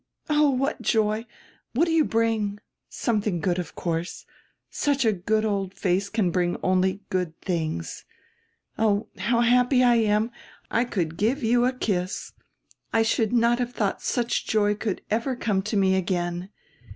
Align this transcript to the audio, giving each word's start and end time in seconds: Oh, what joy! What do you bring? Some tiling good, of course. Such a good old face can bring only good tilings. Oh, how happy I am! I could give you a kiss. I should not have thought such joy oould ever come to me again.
Oh, 0.31 0.49
what 0.49 0.81
joy! 0.81 1.27
What 1.73 1.85
do 1.85 1.91
you 1.91 2.03
bring? 2.03 2.59
Some 2.89 3.21
tiling 3.21 3.39
good, 3.39 3.59
of 3.59 3.75
course. 3.75 4.25
Such 4.71 5.05
a 5.05 5.13
good 5.13 5.45
old 5.45 5.75
face 5.75 6.09
can 6.09 6.31
bring 6.31 6.57
only 6.63 7.01
good 7.11 7.39
tilings. 7.43 8.03
Oh, 8.79 9.09
how 9.19 9.41
happy 9.41 9.83
I 9.83 9.97
am! 9.97 10.31
I 10.71 10.85
could 10.85 11.17
give 11.17 11.43
you 11.43 11.65
a 11.65 11.71
kiss. 11.71 12.33
I 12.91 13.03
should 13.03 13.31
not 13.31 13.59
have 13.59 13.73
thought 13.73 14.01
such 14.01 14.47
joy 14.47 14.73
oould 14.73 15.01
ever 15.11 15.35
come 15.35 15.61
to 15.61 15.77
me 15.77 15.93
again. 15.95 16.49